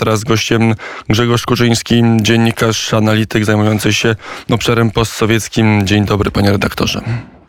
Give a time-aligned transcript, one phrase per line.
[0.00, 0.74] Teraz gościem
[1.08, 4.16] Grzegorz Kurzyński, dziennikarz, analityk zajmujący się
[4.50, 5.86] obszarem postsowieckim.
[5.86, 7.00] Dzień dobry, panie redaktorze.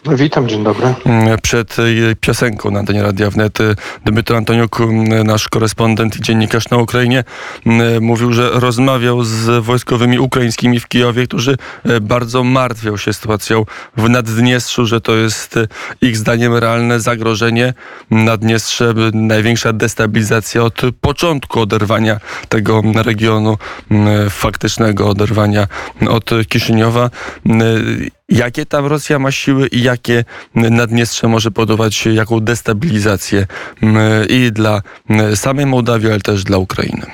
[0.06, 0.94] Witam, dzień dobry.
[1.42, 1.78] Przed
[2.22, 3.58] piosenką na antenie Radia Wnet
[4.06, 4.80] Dmytro Antoniuk,
[5.26, 7.24] nasz korespondent i dziennikarz na Ukrainie,
[8.02, 11.58] mówił, że rozmawiał z wojskowymi ukraińskimi w Kijowie, którzy
[12.02, 13.66] bardzo martwią się sytuacją
[13.98, 15.60] w Naddniestrzu, że to jest
[16.02, 17.74] ich zdaniem realne zagrożenie.
[18.12, 23.58] Naddniestrze największa destabilizacja od początku oderwania tego regionu,
[24.30, 25.68] faktycznego oderwania
[26.10, 27.10] od Kiszyniowa.
[28.32, 30.24] Jakie tam Rosja ma siły i jakie
[30.56, 33.48] Naddniestrze może podawać jaką destabilizację
[34.30, 34.82] i dla
[35.36, 37.06] samej Mołdawii, ale też dla Ukrainy?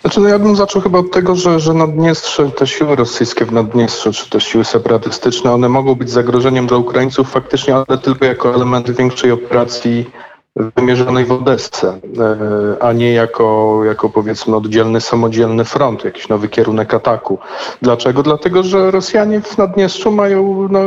[0.00, 3.52] Znaczy, no ja bym zaczął chyba od tego, że, że Naddniestrze, te siły rosyjskie w
[3.52, 8.54] Naddniestrzu, czy te siły separatystyczne, one mogą być zagrożeniem dla Ukraińców faktycznie, ale tylko jako
[8.54, 10.10] element większej operacji
[10.56, 16.94] wymierzonej w Odessę, e, a nie jako, jako powiedzmy oddzielny, samodzielny front, jakiś nowy kierunek
[16.94, 17.38] ataku.
[17.82, 18.22] Dlaczego?
[18.22, 20.80] Dlatego, że Rosjanie w Naddniestrzu mają no,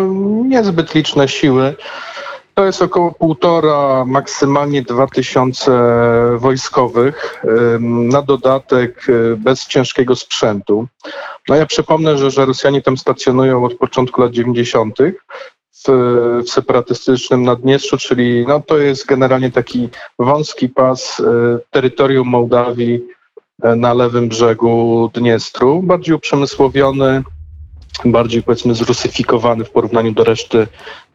[0.47, 1.75] niezbyt liczne siły.
[2.53, 5.71] To jest około półtora, maksymalnie dwa tysiące
[6.37, 7.43] wojskowych,
[7.79, 10.87] na dodatek e, bez ciężkiego sprzętu.
[11.49, 14.97] No ja przypomnę, że, że Rosjanie tam stacjonują od początku lat 90
[15.73, 15.89] w,
[16.45, 21.23] w separatystycznym Naddniestrzu, czyli no, to jest generalnie taki wąski pas e,
[21.71, 23.01] terytorium Mołdawii
[23.63, 27.23] e, na lewym brzegu Dniestru, bardziej uprzemysłowiony,
[28.05, 30.67] bardziej powiedzmy zrusyfikowany w porównaniu do reszty,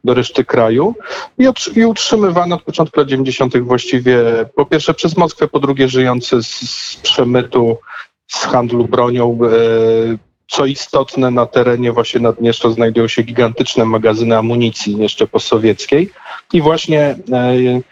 [0.05, 0.95] do reszty kraju
[1.39, 3.59] i, i utrzymywany od początku lat 90.
[3.59, 4.19] właściwie
[4.55, 7.77] po pierwsze przez Moskwę, po drugie żyjący z, z przemytu,
[8.27, 14.99] z handlu bronią, e, co istotne, na terenie właśnie Naddniestrza znajdują się gigantyczne magazyny amunicji
[14.99, 16.11] jeszcze posowieckiej
[16.53, 17.83] i właśnie e,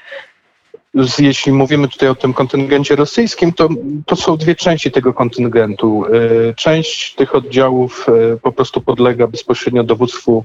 [1.18, 3.68] jeśli mówimy tutaj o tym kontyngencie rosyjskim, to,
[4.06, 6.04] to są dwie części tego kontyngentu.
[6.06, 10.44] E, część tych oddziałów e, po prostu podlega bezpośrednio dowództwu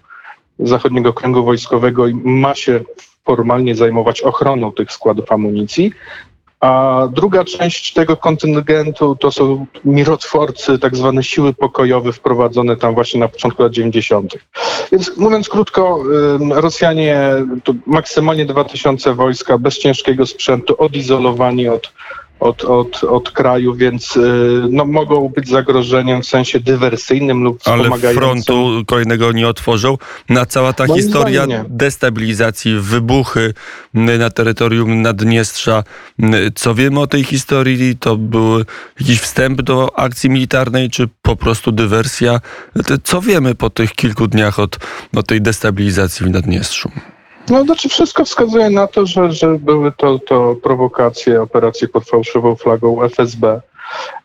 [0.59, 2.79] Zachodniego Kręgu Wojskowego i ma się
[3.25, 5.91] formalnie zajmować ochroną tych składów amunicji,
[6.61, 13.19] a druga część tego kontyngentu to są mirotworcy, tak zwane siły pokojowe wprowadzone tam właśnie
[13.19, 14.37] na początku lat 90.
[14.91, 16.03] Więc mówiąc krótko,
[16.49, 17.33] Rosjanie
[17.63, 21.93] to maksymalnie 2000 wojska bez ciężkiego sprzętu, odizolowani od
[22.41, 24.21] od, od, od kraju, więc y,
[24.69, 29.97] no, mogą być zagrożeniem w sensie dywersyjnym lub Ale frontu kolejnego nie otworzą.
[30.29, 33.53] Na cała ta historia destabilizacji, wybuchy
[33.93, 35.83] na terytorium Naddniestrza.
[36.55, 37.97] Co wiemy o tej historii?
[37.97, 38.59] To był
[38.99, 42.41] jakiś wstęp do akcji militarnej, czy po prostu dywersja?
[43.03, 44.77] Co wiemy po tych kilku dniach od,
[45.15, 46.91] od tej destabilizacji w Naddniestrzu?
[47.49, 52.55] No, znaczy wszystko wskazuje na to, że, że były to, to prowokacje, operacje pod fałszywą
[52.55, 53.61] flagą FSB.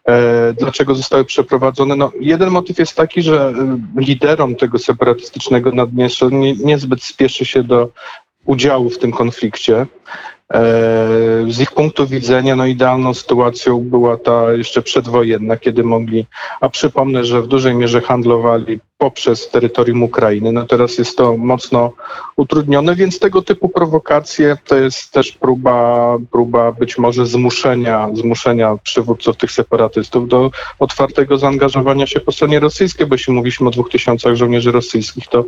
[0.08, 1.96] E, dlaczego zostały przeprowadzone?
[1.96, 3.52] No, jeden motyw jest taki, że
[3.98, 7.88] y, liderom tego separatystycznego Naddniestrza nie, niezbyt spieszy się do
[8.44, 9.86] udziału w tym konflikcie.
[10.54, 10.62] E,
[11.48, 16.26] z ich punktu widzenia no, idealną sytuacją była ta jeszcze przedwojenna, kiedy mogli,
[16.60, 20.52] a przypomnę, że w dużej mierze handlowali poprzez terytorium Ukrainy.
[20.52, 21.92] No teraz jest to mocno
[22.36, 29.36] utrudnione, więc tego typu prowokacje to jest też próba, próba być może zmuszenia, zmuszenia przywódców
[29.36, 34.36] tych separatystów do otwartego zaangażowania się po stronie rosyjskiej, bo jeśli mówiliśmy o dwóch tysiącach
[34.36, 35.44] żołnierzy rosyjskich, to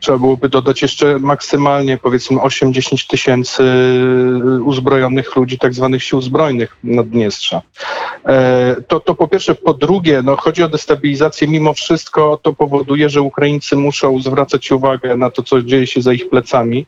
[0.00, 3.62] trzeba byłoby dodać jeszcze maksymalnie powiedzmy 8-10 tysięcy
[4.64, 7.62] uzbrojonych ludzi, tak zwanych sił zbrojnych Naddniestrza.
[8.24, 9.54] E, to, to po pierwsze.
[9.54, 15.16] Po drugie, no, chodzi o destabilizację mimo wszystko, to powoduje, że Ukraińcy muszą zwracać uwagę
[15.16, 16.86] na to, co dzieje się za ich plecami.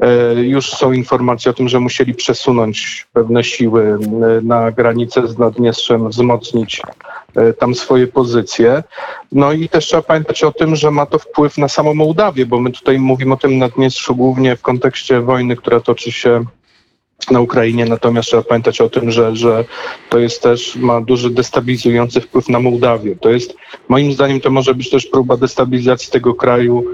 [0.00, 3.98] E, już są informacje o tym, że musieli przesunąć pewne siły e,
[4.42, 6.82] na granicę z Naddniestrzem, wzmocnić
[7.58, 8.82] tam swoje pozycje.
[9.32, 12.60] No i też trzeba pamiętać o tym, że ma to wpływ na samą Mołdawię, bo
[12.60, 16.44] my tutaj mówimy o tym Naddniestrzu głównie w kontekście wojny, która toczy się
[17.30, 19.64] na Ukrainie, natomiast trzeba pamiętać o tym, że, że
[20.10, 23.16] to jest też, ma duży destabilizujący wpływ na Mołdawię.
[23.16, 23.54] To jest,
[23.88, 26.84] moim zdaniem, to może być też próba destabilizacji tego kraju,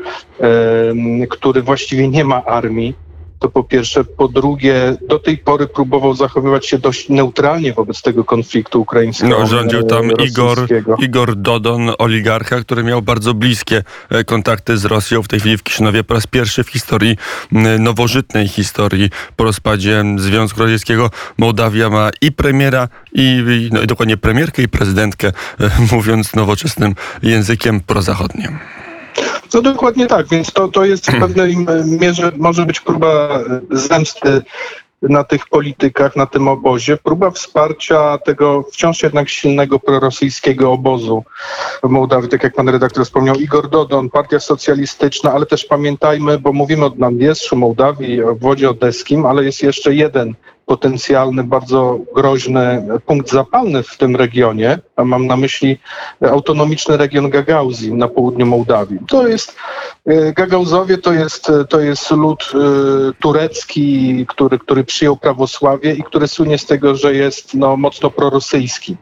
[1.31, 2.95] który właściwie nie ma armii,
[3.41, 4.05] to po pierwsze.
[4.05, 9.39] Po drugie, do tej pory próbował zachowywać się dość neutralnie wobec tego konfliktu ukraińskiego.
[9.39, 10.59] No, rządził tam Igor,
[10.99, 15.23] Igor Dodon, oligarcha, który miał bardzo bliskie e, kontakty z Rosją.
[15.23, 17.17] W tej chwili w Kiszynowie po raz pierwszy w historii,
[17.79, 24.63] nowożytnej historii po rozpadzie Związku Radzieckiego Mołdawia ma i premiera, i, no, i dokładnie premierkę
[24.63, 25.29] i prezydentkę,
[25.61, 28.59] e, mówiąc nowoczesnym językiem prozachodnim.
[29.55, 34.43] No dokładnie tak, więc to, to jest w pewnej mierze może być próba zemsty
[35.03, 41.25] na tych politykach, na tym obozie, próba wsparcia tego wciąż jednak silnego prorosyjskiego obozu.
[41.83, 46.53] W Mołdawii, tak jak pan redaktor wspomniał, Igor Dodon, Partia Socjalistyczna, ale też pamiętajmy, bo
[46.53, 50.35] mówimy o Naddniestrzu, Mołdawii, o wodzie odeskim, ale jest jeszcze jeden
[50.71, 55.79] potencjalny, bardzo groźny punkt zapalny w tym regionie, a mam na myśli
[56.21, 58.99] autonomiczny region Gagauzji na południu Mołdawii.
[59.09, 59.57] To jest,
[60.07, 62.59] e, Gagauzowie to jest, to jest lud e,
[63.21, 68.97] turecki, który, który przyjął prawosławie i który słynie z tego, że jest no, mocno prorosyjski.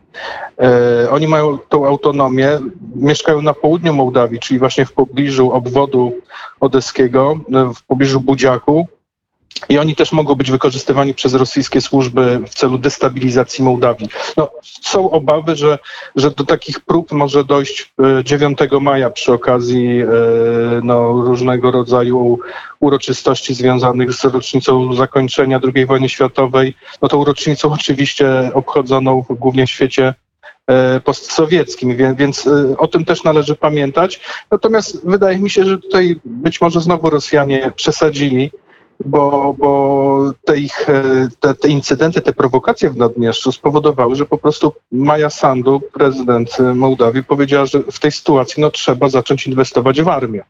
[0.61, 2.59] E, oni mają tą autonomię,
[2.97, 6.13] mieszkają na południu Mołdawii, czyli właśnie w pobliżu obwodu
[6.61, 7.41] odeskiego,
[7.75, 8.89] w pobliżu Budziaku.
[9.69, 14.09] I oni też mogą być wykorzystywani przez rosyjskie służby w celu destabilizacji Mołdawii.
[14.37, 15.79] No, są obawy, że,
[16.17, 17.93] że do takich prób może dojść
[18.25, 20.07] 9 e, maja przy okazji e,
[20.83, 22.39] no, różnego rodzaju
[22.81, 26.75] uroczystości związanych z rocznicą zakończenia II wojny światowej.
[27.03, 30.15] No tą rocznicą oczywiście obchodzoną głównie w świecie
[30.67, 32.49] e, postsowieckim, więc
[32.79, 34.21] o tym też należy pamiętać.
[34.51, 38.51] Natomiast wydaje mi się, że tutaj być może znowu Rosjanie przesadzili
[39.05, 44.39] bo, bo te, ich, e, te, te incydenty, te prowokacje w Naddniestrzu spowodowały, że po
[44.39, 50.09] prostu Maja Sandu, prezydent Mołdawii, powiedziała, że w tej sytuacji no, trzeba zacząć inwestować w
[50.09, 50.45] armię.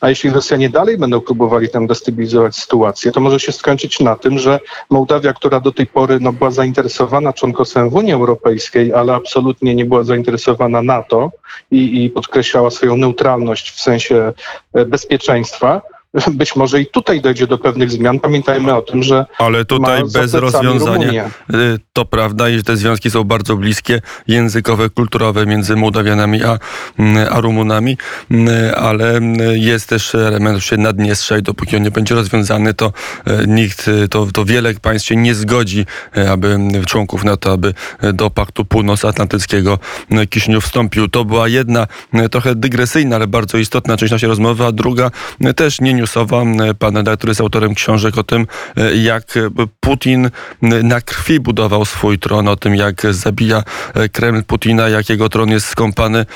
[0.00, 4.38] A jeśli Rosjanie dalej będą próbowali tam destabilizować sytuację, to może się skończyć na tym,
[4.38, 4.60] że
[4.90, 9.84] Mołdawia, która do tej pory no, była zainteresowana członkostwem w Unii Europejskiej, ale absolutnie nie
[9.84, 11.30] była zainteresowana NATO
[11.70, 14.32] i, i podkreślała swoją neutralność w sensie
[14.74, 15.82] e, bezpieczeństwa,
[16.30, 18.20] być może i tutaj dojdzie do pewnych zmian.
[18.20, 19.26] Pamiętajmy o tym, że.
[19.38, 20.94] Ale tutaj bez rozwiązania.
[20.94, 21.24] Rumunię.
[21.54, 26.58] Y, to prawda, i te związki są bardzo bliskie, językowe, kulturowe między Mołdawianami a,
[26.98, 27.96] mm, a Rumunami,
[28.30, 32.92] mm, ale mm, jest też element się Naddniestrza i dopóki on nie będzie rozwiązany, to
[33.28, 35.86] y, nikt, y, to, to wiele państw się nie zgodzi,
[36.30, 37.74] aby członków NATO, aby
[38.12, 39.78] do Paktu Północnoatlantyckiego
[40.30, 41.08] Kiszniów wstąpił.
[41.08, 41.86] To była jedna
[42.30, 45.10] trochę dygresyjna, ale bardzo istotna część naszej rozmowy, a druga
[45.56, 46.42] też nie newsowa.
[46.78, 48.46] Pan redaktor jest autorem książek o tym,
[49.02, 49.24] jak
[49.80, 50.30] Putin
[50.62, 53.62] na krwi budował swój tron, o tym, jak zabija
[54.12, 56.26] Kreml Putina, jak jego tron jest skąpany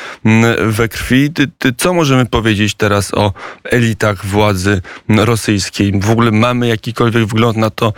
[0.67, 1.31] we krwi.
[1.77, 3.33] Co możemy powiedzieć teraz o
[3.65, 6.01] elitach władzy rosyjskiej?
[6.01, 7.93] W ogóle mamy jakikolwiek wgląd na to,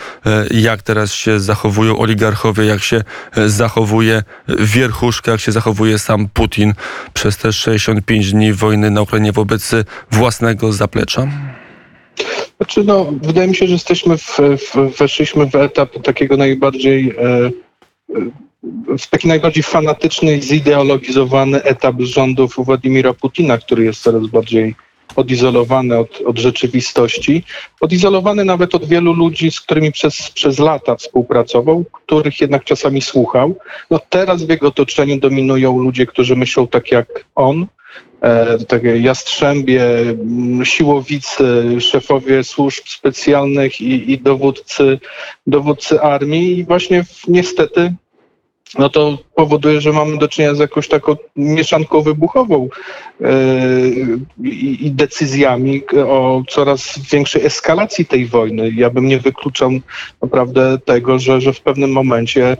[0.50, 3.04] jak teraz się zachowują oligarchowie, jak się
[3.46, 4.22] zachowuje
[4.58, 6.74] wierchuszka, jak się zachowuje sam Putin
[7.14, 9.70] przez te 65 dni wojny na Ukrainie wobec
[10.10, 11.26] własnego zaplecza?
[12.56, 17.50] Znaczy, no, wydaje mi się, że jesteśmy w, w, weszliśmy w etap takiego najbardziej e,
[18.88, 24.74] e, w taki najbardziej fanatyczny zideologizowany etap rządów Władimira Putina, który jest coraz bardziej
[25.16, 27.44] odizolowany od, od rzeczywistości,
[27.80, 33.54] odizolowany nawet od wielu ludzi, z którymi przez, przez lata współpracował, których jednak czasami słuchał.
[33.90, 37.66] No teraz w jego otoczeniu dominują ludzie, którzy myślą tak jak on,
[38.24, 39.82] E, takie jastrzębie,
[40.64, 41.44] siłowicy,
[41.80, 44.98] szefowie służb specjalnych i, i dowódcy,
[45.46, 47.94] dowódcy armii i właśnie niestety
[48.78, 52.68] no to powoduje, że mamy do czynienia z jakąś taką mieszanką wybuchową
[53.20, 53.28] yy,
[54.50, 58.70] i, decyzjami o coraz większej eskalacji tej wojny.
[58.70, 59.70] Ja bym nie wykluczał
[60.22, 62.56] naprawdę tego, że, że w pewnym momencie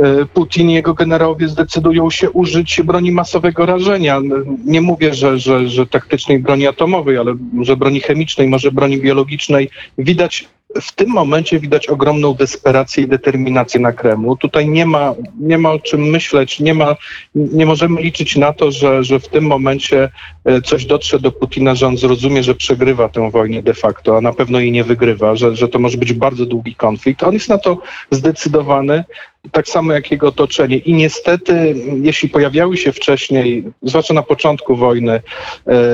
[0.00, 4.20] E, Putin i jego generałowie zdecydują się użyć broni masowego rażenia.
[4.64, 9.70] Nie mówię, że, że, że taktycznej broni atomowej, ale że broni chemicznej, może broni biologicznej.
[9.98, 10.48] Widać
[10.80, 14.36] w tym momencie widać ogromną desperację i determinację na Kremlu.
[14.36, 16.96] Tutaj nie ma, nie ma o czym myśleć, nie, ma,
[17.34, 20.10] nie możemy liczyć na to, że, że w tym momencie
[20.44, 24.20] e, coś dotrze do Putina, że on zrozumie, że przegrywa tę wojnę de facto, a
[24.20, 27.22] na pewno jej nie wygrywa, że, że to może być bardzo długi konflikt.
[27.22, 27.78] On jest na to
[28.10, 29.04] zdecydowany
[29.52, 30.76] tak samo jak jego otoczenie.
[30.76, 35.22] I niestety, jeśli pojawiały się wcześniej, zwłaszcza na początku wojny,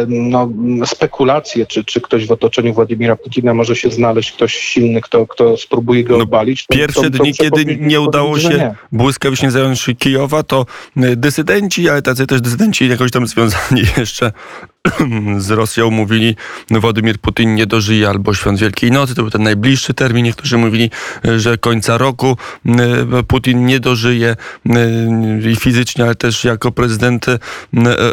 [0.09, 0.51] no,
[0.85, 5.57] spekulacje, czy, czy ktoś w otoczeniu Władimira Putina może się znaleźć, ktoś silny, kto, kto
[5.57, 6.67] spróbuje go no, obalić.
[6.67, 8.75] To, pierwsze to, to, dni, kiedy nie udało się nie.
[8.93, 14.33] błyskawicznie zająć Kijowa, to y, dysydenci, ale tacy też dysydenci jakoś tam związani jeszcze
[15.39, 16.37] z Rosją mówili,
[16.71, 20.25] Władimir Putin nie dożyje albo świąt Wielkiej Nocy, to był ten najbliższy termin.
[20.25, 20.91] Niektórzy mówili,
[21.37, 22.37] że końca roku
[23.29, 24.37] Putin nie dożyje
[25.53, 27.27] i fizycznie, ale też jako prezydent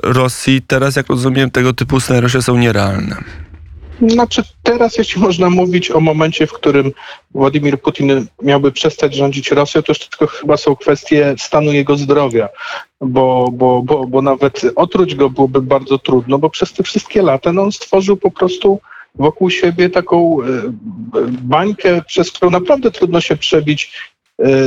[0.03, 0.61] Rosji.
[0.67, 3.42] Teraz, jak rozumiem, tego typu scenariusze są nierealne.
[4.07, 6.91] Znaczy teraz, jeśli można mówić o momencie, w którym
[7.31, 12.49] Władimir Putin miałby przestać rządzić Rosją, to już tylko chyba są kwestie stanu jego zdrowia,
[13.01, 17.53] bo, bo, bo, bo nawet otruć go byłoby bardzo trudno, bo przez te wszystkie lata
[17.53, 18.79] no, on stworzył po prostu
[19.15, 20.45] wokół siebie taką e,
[21.41, 24.12] bańkę, przez którą naprawdę trudno się przebić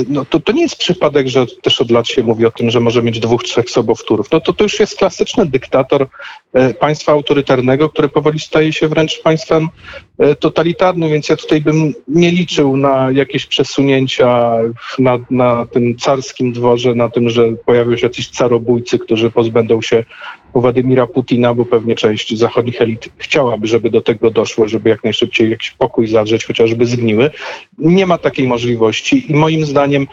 [0.09, 2.81] no to, to nie jest przypadek, że też od lat się mówi o tym, że
[2.81, 4.31] może mieć dwóch, trzech sobowtórów.
[4.33, 6.07] No to to już jest klasyczny dyktator
[6.53, 9.69] e, państwa autorytarnego, które powoli staje się wręcz państwem
[10.19, 14.59] e, totalitarnym, więc ja tutaj bym nie liczył na jakieś przesunięcia
[14.99, 20.05] na, na tym carskim dworze, na tym, że pojawią się jacyś carobójcy, którzy pozbędą się
[20.61, 25.51] Władimira Putina, bo pewnie część zachodnich elit chciałaby, żeby do tego doszło, żeby jak najszybciej
[25.51, 27.31] jakiś pokój zawrzeć, chociażby zgniły.
[27.79, 30.07] Nie ma takiej możliwości i moim zdaniem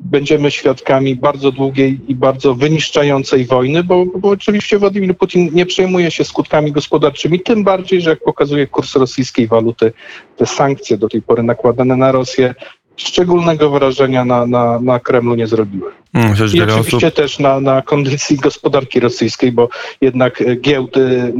[0.00, 6.10] będziemy świadkami bardzo długiej i bardzo wyniszczającej wojny, bo, bo oczywiście Władimir Putin nie przejmuje
[6.10, 9.92] się skutkami gospodarczymi, tym bardziej, że jak pokazuje kurs rosyjskiej waluty,
[10.36, 12.54] te sankcje do tej pory nakładane na Rosję
[12.96, 15.92] szczególnego wrażenia na, na, na Kremlu nie zrobiły.
[16.14, 17.14] Mm, I oczywiście osób...
[17.14, 19.68] też na, na kondycji gospodarki rosyjskiej, bo
[20.00, 21.32] jednak giełdy,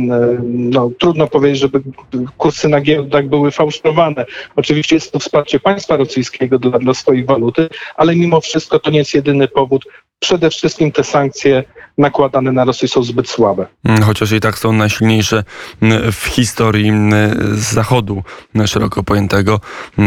[0.44, 1.82] no, trudno powiedzieć, żeby
[2.38, 4.26] kursy na giełdach były fałszowane.
[4.56, 8.98] Oczywiście jest to wsparcie państwa rosyjskiego dla, dla swojej waluty, ale mimo wszystko to nie
[8.98, 9.84] jest jedyny powód.
[10.18, 11.64] Przede wszystkim te sankcje
[11.98, 13.66] nakładane na Rosję są zbyt słabe.
[13.84, 15.44] Mm, chociaż i tak są najsilniejsze
[15.82, 16.92] mm, w historii
[17.52, 18.22] Zachodu
[18.66, 19.60] szeroko pojętego.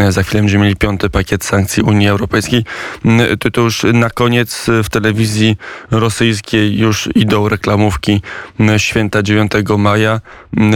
[0.09, 2.65] Za chwilę będziemy mieli piąty pakiet sankcji Unii Europejskiej.
[3.39, 4.52] To, to już na koniec
[4.83, 5.57] w telewizji
[5.91, 8.21] rosyjskiej już idą reklamówki
[8.77, 10.21] święta 9 maja.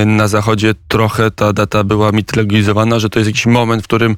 [0.05, 4.17] Na Zachodzie trochę ta data była mitologizowana, że to jest jakiś moment, w którym,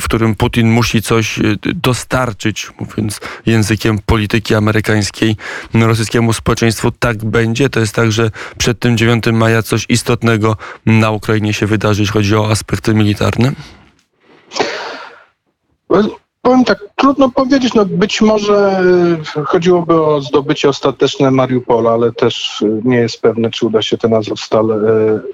[0.00, 5.36] w którym Putin musi coś y, dostarczyć, mówiąc językiem polityki amerykańskiej,
[5.74, 7.68] rosyjskiej polskiemu społeczeństwu tak będzie?
[7.68, 12.12] To jest tak, że przed tym 9 maja coś istotnego na Ukrainie się wydarzy, jeśli
[12.12, 13.52] chodzi o aspekty militarne?
[16.48, 17.74] Powiem tak, trudno powiedzieć.
[17.74, 18.82] No być może
[19.46, 24.14] chodziłoby o zdobycie ostateczne Mariupola, ale też e, nie jest pewne, czy uda się ten
[24.14, 24.78] Azowstal e,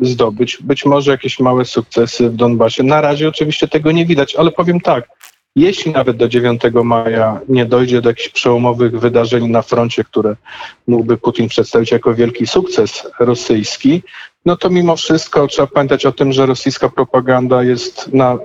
[0.01, 0.59] zdobyć.
[0.63, 2.83] Być może jakieś małe sukcesy w Donbasie.
[2.83, 5.09] Na razie oczywiście tego nie widać, ale powiem tak,
[5.57, 10.37] jeśli nawet do 9 maja nie dojdzie do jakichś przełomowych wydarzeń na froncie, które
[10.87, 14.03] mógłby Putin przedstawić jako wielki sukces rosyjski,
[14.47, 18.39] no to mimo wszystko trzeba pamiętać o tym, że rosyjska propaganda jest na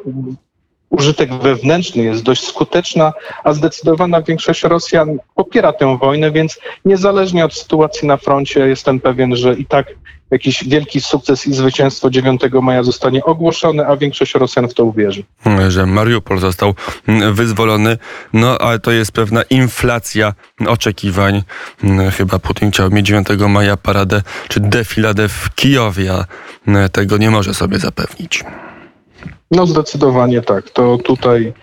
[0.90, 7.54] użytek wewnętrzny jest dość skuteczna, a zdecydowana większość Rosjan popiera tę wojnę, więc niezależnie od
[7.54, 9.88] sytuacji na froncie jestem pewien, że i tak
[10.32, 15.24] jakiś wielki sukces i zwycięstwo 9 maja zostanie ogłoszone, a większość Rosjan w to uwierzy.
[15.68, 16.76] Że Mariupol został
[17.32, 17.98] wyzwolony,
[18.34, 20.34] no ale to jest pewna inflacja
[20.68, 21.44] oczekiwań.
[22.18, 26.26] Chyba Putin chciał mieć 9 maja paradę czy defiladę w Kijowie, a
[26.90, 28.44] tego nie może sobie zapewnić.
[29.52, 30.70] No zdecydowanie tak.
[30.70, 31.54] To tutaj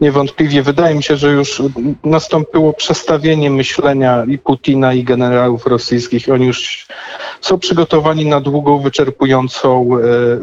[0.00, 1.62] niewątpliwie wydaje mi się, że już
[2.04, 6.28] nastąpiło przestawienie myślenia i Putina, i generałów rosyjskich.
[6.28, 6.86] Oni już
[7.40, 10.00] są przygotowani na długą, wyczerpującą e,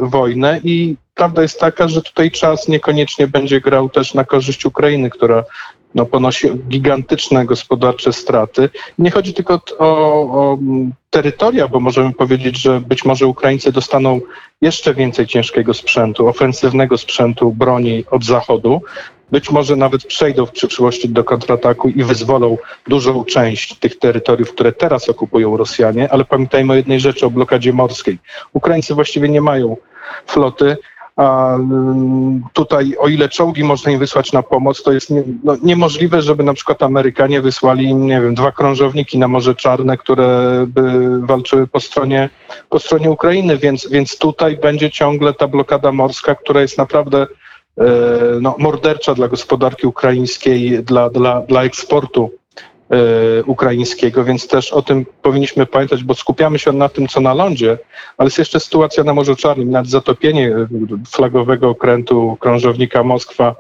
[0.08, 5.10] wojnę i prawda jest taka, że tutaj czas niekoniecznie będzie grał też na korzyść Ukrainy,
[5.10, 5.44] która
[5.96, 8.70] no, ponosi gigantyczne gospodarcze straty.
[9.00, 9.88] Nie chodzi tylko o,
[10.22, 10.58] o
[11.10, 14.22] terytoria, bo możemy powiedzieć, że być może Ukraińcy dostaną
[14.62, 18.82] jeszcze więcej ciężkiego sprzętu, ofensywnego sprzętu, broni od Zachodu.
[19.32, 24.72] Być może nawet przejdą w przyszłości do kontrataku i wyzwolą dużą część tych terytoriów, które
[24.72, 28.18] teraz okupują Rosjanie, ale pamiętajmy o jednej rzeczy, o blokadzie morskiej.
[28.54, 29.78] Ukraińcy właściwie nie mają
[30.28, 30.78] floty,
[31.20, 35.58] a mm, tutaj, o ile czołgi można im wysłać na pomoc, to jest nie, no,
[35.64, 41.20] niemożliwe, żeby na przykład Amerykanie wysłali nie wiem, dwa krążowniki na Morze Czarne, które by
[41.22, 42.30] walczyły po stronie,
[42.70, 47.28] po stronie Ukrainy, więc, więc tutaj będzie ciągle ta blokada morska, która jest naprawdę
[47.78, 47.86] e,
[48.42, 52.32] no, mordercza dla gospodarki ukraińskiej, dla, dla, dla eksportu
[53.46, 57.78] ukraińskiego, więc też o tym powinniśmy pamiętać, bo skupiamy się na tym, co na lądzie,
[58.18, 60.56] ale jest jeszcze sytuacja na Morzu Czarnym, nad zatopienie
[61.08, 63.56] flagowego okrętu krążownika Moskwa,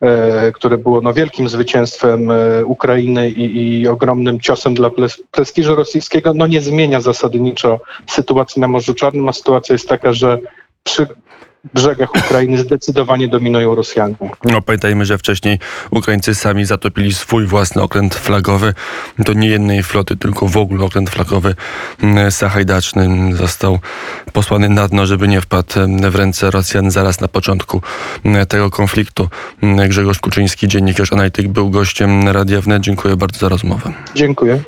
[0.00, 4.90] e, które było no, wielkim zwycięstwem e, Ukrainy i, i ogromnym ciosem dla
[5.30, 10.38] prestiżu rosyjskiego, no nie zmienia zasadniczo sytuacji na Morzu Czarnym, a sytuacja jest taka, że
[10.82, 11.06] przy
[11.74, 14.14] brzegach Ukrainy zdecydowanie dominują Rosjanie.
[14.44, 15.58] No, pamiętajmy, że wcześniej
[15.90, 18.74] Ukraińcy sami zatopili swój własny okręt flagowy.
[19.24, 21.54] To nie jednej floty, tylko w ogóle okręt flagowy
[22.02, 23.78] mm, sahajdaczny został
[24.32, 27.82] posłany na dno, żeby nie wpadł mm, w ręce Rosjan zaraz na początku
[28.24, 29.28] mm, tego konfliktu.
[29.88, 32.82] Grzegorz Kuczyński, dziennikarz analityk, był gościem Radia Wnet.
[32.82, 33.92] Dziękuję bardzo za rozmowę.
[34.14, 34.54] Dziękuję.